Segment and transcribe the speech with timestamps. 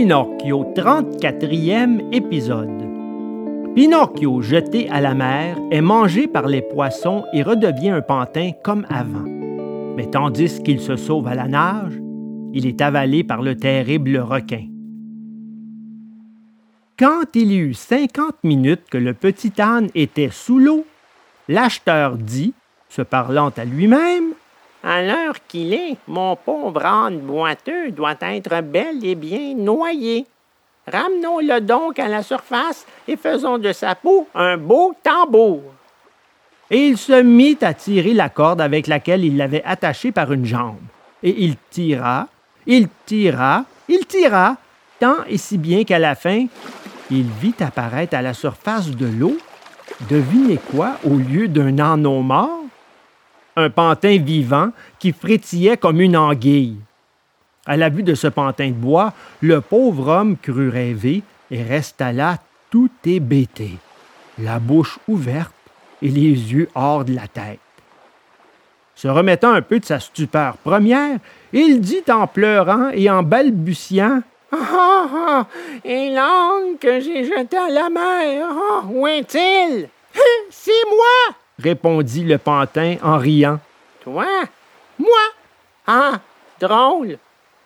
[0.00, 3.74] Pinocchio, 34e épisode.
[3.74, 8.86] Pinocchio, jeté à la mer, est mangé par les poissons et redevient un pantin comme
[8.90, 9.28] avant.
[9.96, 11.98] Mais tandis qu'il se sauve à la nage,
[12.52, 14.68] il est avalé par le terrible requin.
[16.96, 20.86] Quand il y eut cinquante minutes que le petit âne était sous l'eau,
[21.48, 22.54] l'acheteur dit,
[22.88, 24.34] se parlant à lui-même,
[24.88, 30.24] à l'heure qu'il est, mon pauvre âne boiteux doit être bel et bien noyé.
[30.90, 35.60] Ramenons-le donc à la surface et faisons de sa peau un beau tambour.
[36.70, 40.46] Et il se mit à tirer la corde avec laquelle il l'avait attaché par une
[40.46, 40.80] jambe.
[41.22, 42.26] Et il tira,
[42.66, 44.56] il tira, il tira,
[44.98, 46.46] tant et si bien qu'à la fin,
[47.10, 49.36] il vit apparaître à la surface de l'eau,
[50.08, 52.57] devinez quoi, au lieu d'un âneau mort,
[53.58, 56.76] un pantin vivant qui frétillait comme une anguille.
[57.66, 62.12] À la vue de ce pantin de bois, le pauvre homme crut rêver et resta
[62.12, 62.38] là
[62.70, 63.72] tout hébété,
[64.38, 65.52] la bouche ouverte
[66.00, 67.58] et les yeux hors de la tête.
[68.94, 71.18] Se remettant un peu de sa stupeur première,
[71.52, 75.46] il dit en pleurant et en balbutiant Ah ah ah
[75.84, 79.88] Et l'angle que j'ai jeté à la mer, ah, où est-il?
[80.50, 83.58] C'est moi répondit le pantin en riant.
[84.02, 84.26] Toi?
[84.98, 85.18] Moi?
[85.86, 86.20] Ah,
[86.60, 87.18] drôle.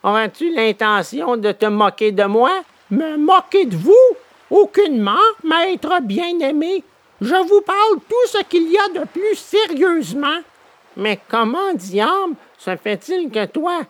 [0.02, 2.50] Aurais-tu l'intention de te moquer de moi?
[2.90, 4.16] Me moquer de vous?
[4.50, 5.12] Aucunement,
[5.44, 6.84] maître bien-aimé.
[7.20, 10.40] Je vous parle tout ce qu'il y a de plus sérieusement.
[10.96, 13.80] Mais comment, diable, se fait-il que toi,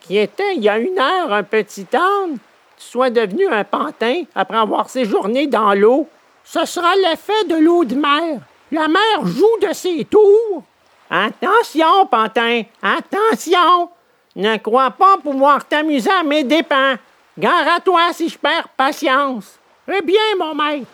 [0.00, 2.36] qui étais il y a une heure un petit âne,
[2.76, 6.06] tu sois devenu un pantin après avoir séjourné dans l'eau?
[6.44, 8.40] Ce sera l'effet de l'eau de mer.
[8.72, 10.64] La mer joue de ses tours.
[11.08, 13.90] Attention, pantin, attention!
[14.34, 16.96] Ne crois pas pouvoir t'amuser à mes dépens.
[17.38, 19.58] Gare à toi si je perds patience.
[19.88, 20.86] Eh bien, mon maître,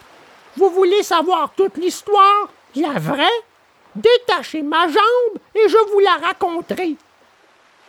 [0.57, 3.41] vous voulez savoir toute l'histoire, la vraie?
[3.97, 6.97] Détachez ma jambe et je vous la raconterai.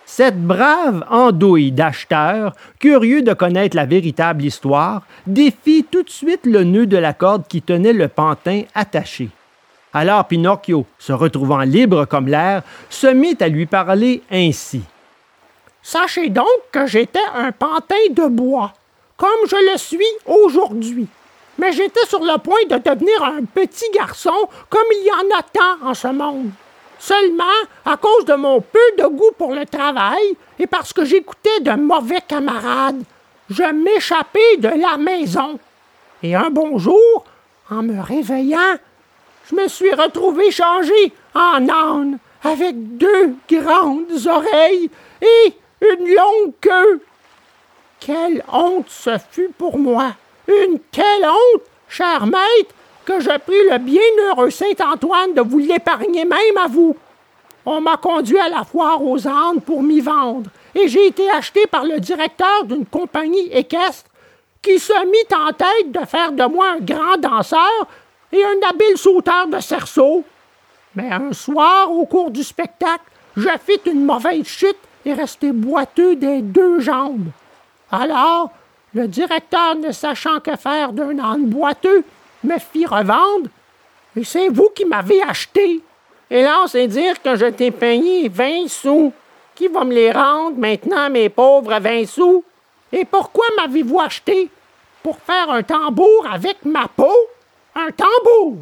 [0.05, 6.63] Cette brave andouille d'acheteur, curieux de connaître la véritable histoire, défie tout de suite le
[6.63, 9.29] nœud de la corde qui tenait le pantin attaché.
[9.93, 14.81] Alors Pinocchio, se retrouvant libre comme l'air, se mit à lui parler ainsi.
[15.83, 18.73] Sachez donc que j'étais un pantin de bois,
[19.17, 21.07] comme je le suis aujourd'hui.
[21.59, 25.43] Mais j'étais sur le point de devenir un petit garçon comme il y en a
[25.43, 26.49] tant en ce monde.
[26.97, 27.43] Seulement,
[27.85, 30.23] à cause de mon peu de goût pour le travail
[30.57, 33.03] et parce que j'écoutais de mauvais camarades,
[33.49, 35.59] je m'échappais de la maison.
[36.23, 37.25] Et un bon jour,
[37.69, 38.77] en me réveillant,
[39.49, 44.89] je me suis retrouvé changé en âne, avec deux grandes oreilles
[45.21, 47.01] et une longue queue.
[47.99, 50.11] Quelle honte ce fut pour moi!
[50.47, 56.57] Une telle honte, cher maître, que je pris le bienheureux Saint-Antoine de vous l'épargner même
[56.61, 56.95] à vous.
[57.65, 61.65] On m'a conduit à la foire aux ânes pour m'y vendre, et j'ai été acheté
[61.67, 64.09] par le directeur d'une compagnie équestre
[64.61, 67.87] qui se mit en tête de faire de moi un grand danseur
[68.33, 70.23] et un habile sauteur de cerceau.
[70.95, 73.05] Mais un soir, au cours du spectacle,
[73.37, 77.27] je fis une mauvaise chute et restai boiteux des deux jambes.
[77.91, 78.51] Alors,
[78.93, 82.03] le directeur, ne sachant que faire d'un âne boiteux,
[82.43, 83.49] me fit revendre,
[84.15, 85.81] et c'est vous qui m'avez acheté.
[86.29, 89.13] Et là, c'est dire que je t'ai payé vingt sous.
[89.55, 92.43] Qui va me les rendre maintenant, mes pauvres vingt sous?
[92.91, 94.49] Et pourquoi m'avez-vous acheté?
[95.01, 97.13] Pour faire un tambour avec ma peau?
[97.75, 98.57] Un tambour.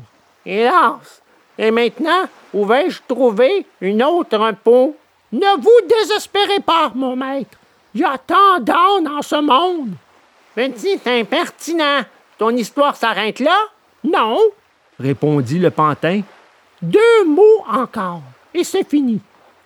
[0.46, 1.22] Hélas.
[1.58, 4.96] Et maintenant, où vais-je trouver une autre peau?
[5.32, 7.58] Ne vous désespérez pas, mon maître.
[7.94, 9.92] Il y a tant d'ânes en ce monde.
[10.56, 12.02] Petit impertinent.
[12.38, 13.58] Ton histoire s'arrête là?
[14.04, 14.40] Non,
[15.00, 16.22] répondit le pantin.
[16.82, 18.24] Deux mots encore,
[18.54, 19.22] et c'est fini.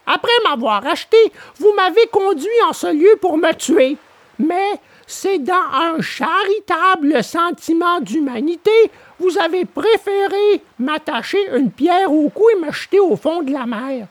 [0.06, 1.18] Après m'avoir acheté,
[1.58, 3.98] vous m'avez conduit en ce lieu pour me tuer.
[4.38, 8.72] Mais c'est dans un charitable sentiment d'humanité,
[9.20, 13.66] vous avez préféré m'attacher une pierre au cou et me jeter au fond de la
[13.66, 14.08] mer.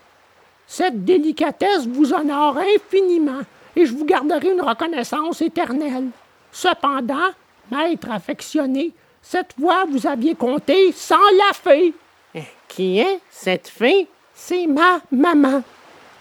[0.66, 3.42] Cette délicatesse vous honore infiniment
[3.76, 6.08] et je vous garderai une reconnaissance éternelle.
[6.52, 7.30] Cependant,
[7.70, 11.92] maître affectionné, cette fois vous aviez compté sans la fée.
[12.34, 14.06] Eh, qui est cette fée?
[14.32, 15.62] C'est ma maman.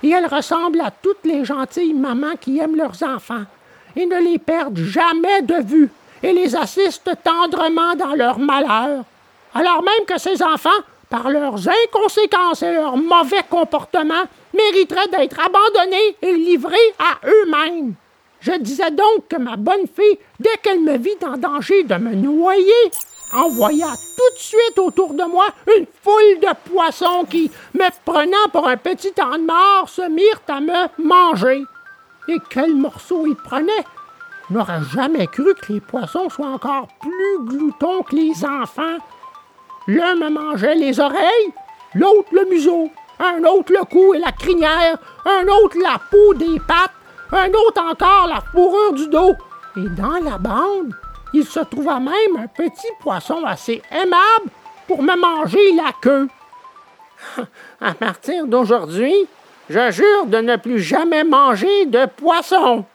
[0.01, 3.45] Et elle ressemble à toutes les gentilles mamans qui aiment leurs enfants
[3.95, 5.89] et ne les perdent jamais de vue
[6.21, 9.03] et les assistent tendrement dans leur malheur,
[9.53, 10.69] alors même que ces enfants,
[11.09, 14.23] par leurs inconséquences et leur mauvais comportement,
[14.53, 17.93] mériteraient d'être abandonnés et livrés à eux-mêmes.
[18.39, 22.13] Je disais donc que ma bonne fille, dès qu'elle me vit en danger de me
[22.15, 22.91] noyer,
[23.33, 25.45] envoya tout de suite autour de moi
[25.77, 30.59] une foule de poissons qui, me prenant pour un petit âne mort, se mirent à
[30.59, 31.63] me manger.
[32.27, 33.85] Et quel morceau ils prenaient!
[34.49, 38.97] Je n'aurais jamais cru que les poissons soient encore plus gloutons que les enfants.
[39.87, 41.53] L'un me mangeait les oreilles,
[41.95, 42.89] l'autre le museau,
[43.19, 46.91] un autre le cou et la crinière, un autre la peau des pattes,
[47.31, 49.33] un autre encore la fourrure du dos.
[49.77, 50.93] Et dans la bande,
[51.33, 54.51] il se trouva même un petit poisson assez aimable
[54.87, 56.27] pour me manger la queue.
[57.81, 59.27] À partir d'aujourd'hui,
[59.69, 62.85] je jure de ne plus jamais manger de poisson.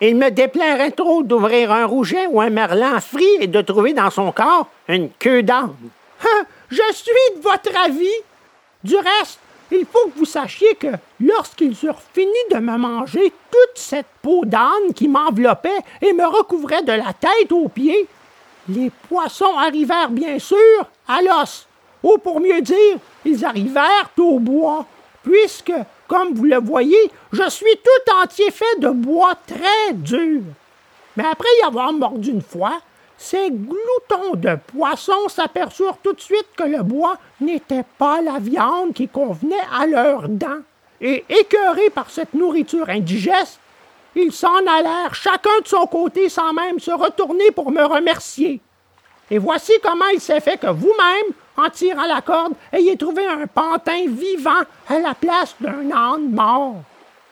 [0.00, 4.10] Il me déplairait trop d'ouvrir un rouget ou un merlan frit et de trouver dans
[4.10, 5.74] son corps une queue d'âne.
[6.70, 8.08] Je suis de votre avis.
[8.82, 9.38] Du reste,
[9.70, 10.88] il faut que vous sachiez que
[11.20, 15.70] lorsqu'ils eurent fini de me manger toute cette peau d'âne qui m'enveloppait
[16.02, 18.06] et me recouvrait de la tête aux pieds,
[18.68, 20.58] les poissons arrivèrent bien sûr
[21.08, 21.66] à l'os,
[22.02, 24.86] ou pour mieux dire, ils arrivèrent au bois,
[25.22, 25.72] puisque,
[26.08, 30.42] comme vous le voyez, je suis tout entier fait de bois très dur.
[31.16, 32.80] Mais après y avoir mordu une fois,
[33.16, 38.92] ces gloutons de poissons s'aperçurent tout de suite que le bois n'était pas la viande
[38.92, 40.60] qui convenait à leurs dents.
[41.00, 43.60] Et écœurés par cette nourriture indigeste,
[44.16, 48.60] ils s'en allèrent chacun de son côté sans même se retourner pour me remercier.
[49.30, 53.46] Et voici comment il s'est fait que vous-même, en tirant la corde, ayez trouvé un
[53.46, 56.76] pantin vivant à la place d'un âne mort.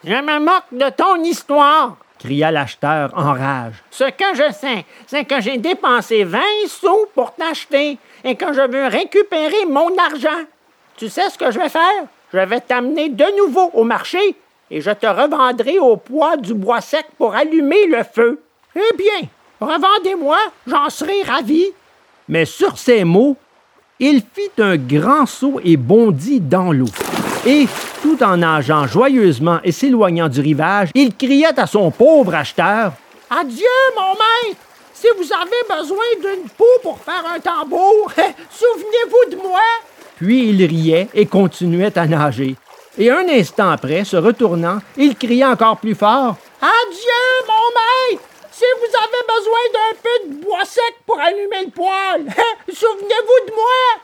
[0.04, 3.74] Je me moque de ton histoire, cria l'acheteur en rage.
[3.90, 8.60] Ce que je sais, c'est que j'ai dépensé 20 sous pour t'acheter et que je
[8.60, 10.42] veux récupérer mon argent.
[10.96, 12.04] Tu sais ce que je vais faire?
[12.32, 14.36] Je vais t'amener de nouveau au marché
[14.70, 18.40] et je te revendrai au poids du bois sec pour allumer le feu.
[18.74, 19.28] Eh bien,
[19.60, 21.66] revendez-moi, j'en serai ravi.
[22.28, 23.36] Mais sur ces mots,
[24.00, 26.88] il fit un grand saut et bondit dans l'eau.
[27.46, 27.66] Et,
[28.02, 32.92] tout en nageant joyeusement et s'éloignant du rivage, il criait à son pauvre acheteur
[33.30, 33.66] Adieu,
[33.96, 34.60] mon maître
[34.92, 38.12] Si vous avez besoin d'une peau pour faire un tambour,
[38.50, 39.60] souvenez-vous de moi
[40.16, 42.56] Puis il riait et continuait à nager.
[42.98, 48.31] Et un instant après, se retournant, il cria encore plus fort Adieu, mon maître
[48.78, 52.34] vous avez besoin d'un peu de bois sec pour allumer le poêle,
[52.68, 54.02] souvenez-vous de moi.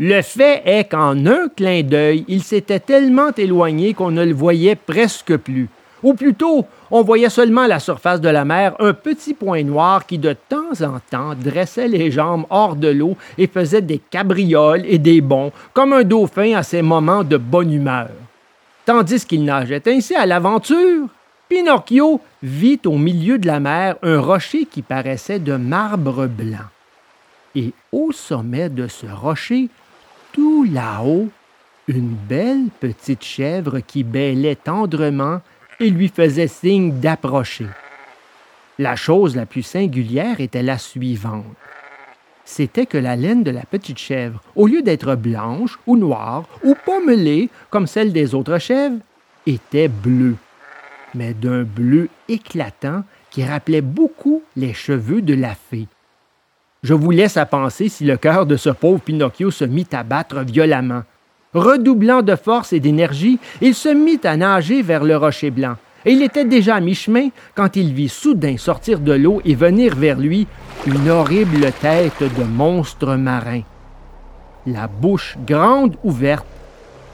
[0.00, 4.76] Le fait est qu'en un clin d'œil, il s'était tellement éloigné qu'on ne le voyait
[4.76, 5.68] presque plus.
[6.02, 10.06] Ou plutôt, on voyait seulement à la surface de la mer un petit point noir
[10.06, 14.84] qui de temps en temps dressait les jambes hors de l'eau et faisait des cabrioles
[14.86, 18.10] et des bonds, comme un dauphin à ses moments de bonne humeur.
[18.86, 21.08] Tandis qu'il nageait ainsi à l'aventure,
[21.48, 26.68] Pinocchio vit au milieu de la mer un rocher qui paraissait de marbre blanc.
[27.54, 29.68] Et au sommet de ce rocher,
[30.32, 31.28] tout là-haut,
[31.88, 35.40] une belle petite chèvre qui bêlait tendrement
[35.80, 37.66] et lui faisait signe d'approcher.
[38.78, 41.44] La chose la plus singulière était la suivante.
[42.44, 46.74] C'était que la laine de la petite chèvre, au lieu d'être blanche ou noire ou
[46.84, 48.98] pommelée comme celle des autres chèvres,
[49.46, 50.36] était bleue,
[51.14, 55.86] mais d'un bleu éclatant qui rappelait beaucoup les cheveux de la fée.
[56.82, 60.04] Je vous laisse à penser si le cœur de ce pauvre Pinocchio se mit à
[60.04, 61.02] battre violemment.
[61.54, 65.76] Redoublant de force et d'énergie, il se mit à nager vers le rocher blanc.
[66.04, 69.96] Et il était déjà à mi-chemin quand il vit soudain sortir de l'eau et venir
[69.96, 70.46] vers lui
[70.86, 73.62] une horrible tête de monstre marin.
[74.66, 76.46] La bouche grande ouverte,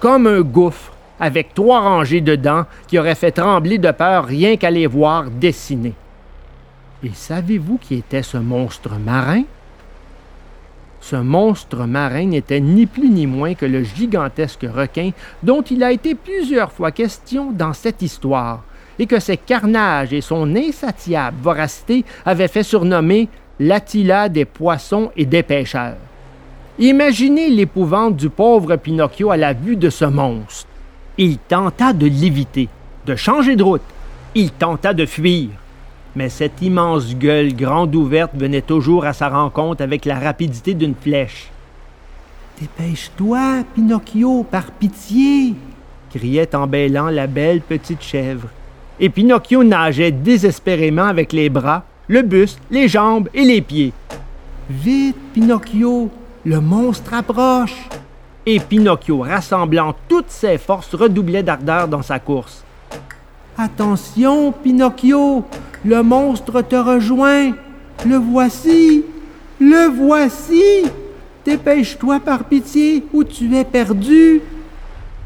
[0.00, 4.56] comme un gouffre, avec trois rangées de dents qui auraient fait trembler de peur rien
[4.56, 5.94] qu'à les voir dessiner.
[7.02, 9.42] Et savez-vous qui était ce monstre marin?
[11.00, 15.11] Ce monstre marin n'était ni plus ni moins que le gigantesque requin
[15.42, 18.62] dont il a été plusieurs fois question dans cette histoire,
[18.99, 23.28] et que ses carnages et son insatiable voracité avaient fait surnommer
[23.61, 25.97] l'Attila des poissons et des pêcheurs.
[26.78, 30.68] Imaginez l'épouvante du pauvre Pinocchio à la vue de ce monstre.
[31.18, 32.68] Il tenta de l'éviter,
[33.06, 33.83] de changer de route.
[34.35, 35.50] Il tenta de fuir
[36.16, 40.94] mais cette immense gueule grande ouverte venait toujours à sa rencontre avec la rapidité d'une
[40.94, 41.50] flèche.
[42.61, 45.54] Dépêche-toi, Pinocchio, par pitié
[46.11, 48.49] criait en bêlant la belle petite chèvre.
[49.00, 53.92] Et Pinocchio nageait désespérément avec les bras, le buste, les jambes et les pieds.
[54.71, 56.09] Vite, Pinocchio,
[56.44, 57.75] le monstre approche.
[58.46, 62.62] Et Pinocchio, rassemblant toutes ses forces, redoublait d'ardeur dans sa course.
[63.56, 65.44] Attention, Pinocchio,
[65.84, 67.52] Le monstre te rejoint.
[68.06, 69.04] Le voici.
[69.60, 70.62] Le voici.
[71.44, 74.40] Dépêche-toi par pitié ou tu es perdu.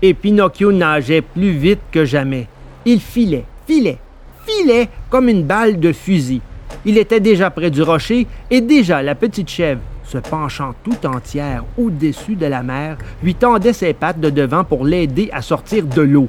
[0.02, 2.46] Et Pinocchio nageait plus vite que jamais.
[2.84, 3.98] Il filait, filait,
[4.46, 6.40] filait comme une balle de fusil.
[6.84, 11.64] Il était déjà près du rocher et déjà la petite chèvre, se penchant tout entière
[11.76, 16.00] au-dessus de la mer, lui tendait ses pattes de devant pour l'aider à sortir de
[16.02, 16.28] l'eau.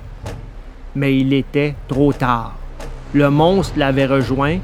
[0.95, 2.55] Mais il était trop tard.
[3.13, 4.57] Le monstre l'avait rejoint.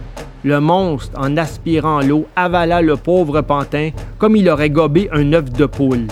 [0.44, 5.50] Le monstre, en aspirant l'eau, avala le pauvre pantin comme il aurait gobé un œuf
[5.50, 6.08] de poule.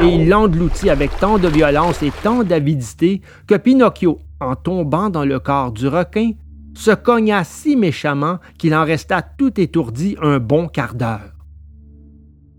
[0.00, 5.24] Et il l'engloutit avec tant de violence et tant d'avidité que Pinocchio, en tombant dans
[5.24, 6.32] le corps du requin,
[6.74, 11.31] se cogna si méchamment qu'il en resta tout étourdi un bon quart d'heure.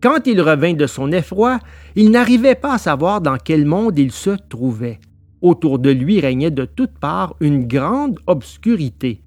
[0.03, 1.60] Quand il revint de son effroi,
[1.95, 5.00] il n'arrivait pas à savoir dans quel monde il se trouvait.
[5.41, 9.24] Autour de lui régnait de toutes parts une grande obscurité.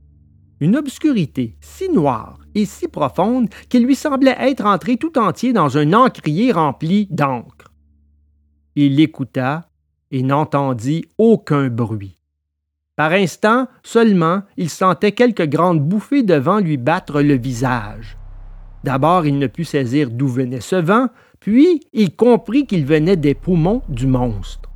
[0.61, 5.78] Une obscurité si noire et si profonde qu'il lui semblait être entré tout entier dans
[5.78, 7.73] un encrier rempli d'encre.
[8.75, 9.71] Il écouta
[10.11, 12.18] et n'entendit aucun bruit.
[12.97, 18.18] Par instant seulement, il sentait quelques grandes bouffées de vent lui battre le visage.
[18.87, 21.09] D'abord, il ne put saisir d'où venait ce vent,
[21.40, 24.71] puis il comprit qu'il venait des poumons du monstre.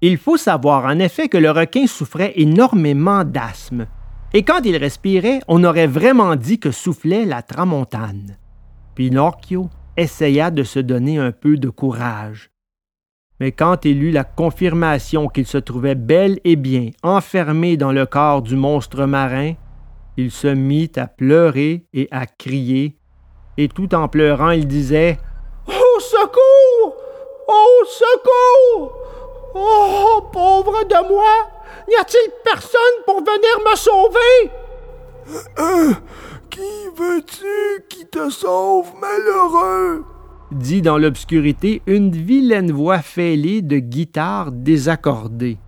[0.00, 3.86] Il faut savoir en effet que le requin souffrait énormément d'asthme,
[4.34, 8.36] et quand il respirait, on aurait vraiment dit que soufflait la tramontane.
[8.96, 12.50] Pinocchio essaya de se donner un peu de courage.
[13.38, 18.06] Mais quand il eut la confirmation qu'il se trouvait bel et bien enfermé dans le
[18.06, 19.52] corps du monstre marin,
[20.16, 22.98] il se mit à pleurer et à crier,
[23.58, 25.18] et tout en pleurant il disait
[25.66, 26.96] Au secours
[27.48, 28.92] Au secours
[29.54, 31.32] Oh, pauvre de moi
[31.88, 34.50] N'y a-t-il personne pour venir me sauver?
[35.58, 35.92] Euh,
[36.50, 40.04] Qui veux-tu qui te sauve, malheureux?
[40.52, 45.58] dit dans l'obscurité une vilaine voix fêlée de guitare désaccordée.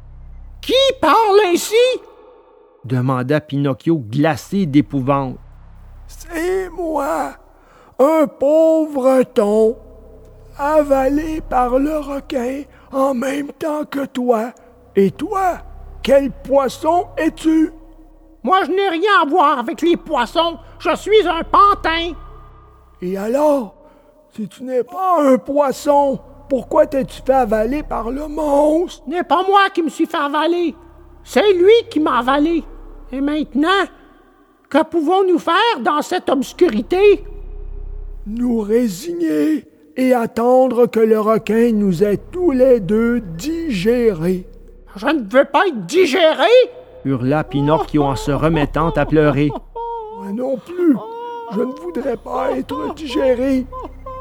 [0.61, 1.75] Qui parle ainsi?
[2.85, 5.37] demanda Pinocchio glacé d'épouvante.
[6.07, 7.33] C'est moi,
[7.99, 9.76] un pauvre ton,
[10.57, 12.62] avalé par le requin
[12.93, 14.52] en même temps que toi.
[14.95, 15.59] Et toi,
[16.02, 17.73] quel poisson es-tu?
[18.43, 20.59] Moi, je n'ai rien à voir avec les poissons.
[20.78, 22.12] Je suis un pantin.
[23.02, 23.75] Et alors,
[24.35, 29.02] si tu n'es pas un poisson, pourquoi t'es-tu fait avaler par le monstre?
[29.05, 30.75] Ce n'est pas moi qui me suis fait avaler.
[31.25, 32.64] C'est lui qui m'a avalé.
[33.12, 33.85] Et maintenant,
[34.69, 37.25] que pouvons-nous faire dans cette obscurité?
[38.28, 39.64] Nous résigner
[39.97, 44.47] et attendre que le requin nous ait tous les deux digérés.
[44.97, 46.44] Je ne veux pas être digéré!
[47.04, 49.50] hurla Pinocchio en se remettant à pleurer.
[50.16, 50.94] Moi non plus.
[51.54, 53.64] Je ne voudrais pas être digéré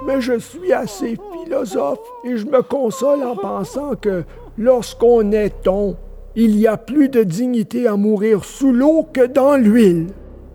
[0.05, 4.23] mais je suis assez philosophe et je me console en pensant que
[4.57, 5.97] lorsqu'on est ton,
[6.35, 10.07] il y a plus de dignité à mourir sous l'eau que dans l'huile.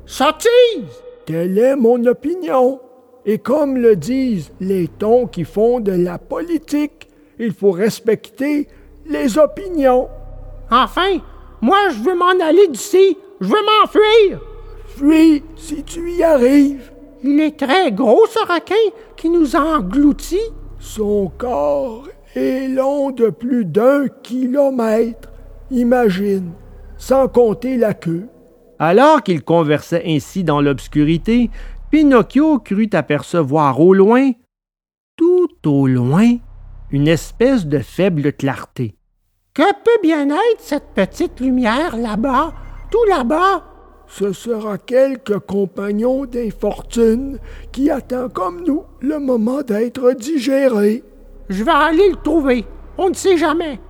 [0.07, 1.03] Sottise!
[1.27, 2.81] Telle est mon opinion.
[3.25, 8.69] Et comme le disent les tons qui font de la politique, il faut respecter
[9.07, 10.09] les opinions.
[10.71, 11.19] Enfin,
[11.61, 13.17] moi je veux m'en aller d'ici.
[13.41, 14.41] Je veux m'enfuir.
[14.97, 16.93] Fuis si tu y arrives.
[17.25, 18.75] Il est très gros, ce requin,
[19.17, 20.51] qui nous a engloutis.
[20.81, 25.31] Son corps est long de plus d'un kilomètre.
[25.71, 26.51] Imagine,
[26.99, 28.27] sans compter la queue.
[28.79, 31.51] Alors qu'il conversait ainsi dans l'obscurité,
[31.93, 34.31] Pinocchio crut apercevoir au loin,
[35.15, 36.39] tout au loin,
[36.91, 38.97] une espèce de faible clarté.
[39.53, 42.55] Que peut bien être cette petite lumière là-bas,
[42.91, 43.67] tout là-bas?
[44.07, 47.39] ce sera quelque compagnon d'infortune
[47.73, 51.05] qui attend comme nous le moment d'être digéré.
[51.51, 52.65] Je vais aller le trouver.
[52.97, 53.81] On ne sait jamais.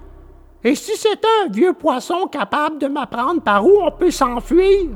[0.65, 4.91] Et si c'est un vieux poisson capable de m'apprendre par où on peut s'enfuir?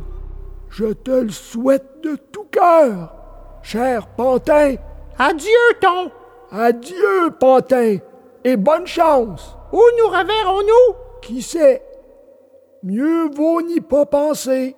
[0.70, 3.12] Je te le souhaite de tout cœur,
[3.62, 4.74] cher Pantin.
[5.18, 6.10] Adieu, Ton.
[6.50, 7.98] Adieu, Pantin.
[8.44, 9.56] Et bonne chance.
[9.72, 10.96] Où nous reverrons-nous?
[11.22, 11.82] Qui sait?
[12.82, 14.76] Mieux vaut n'y pas penser.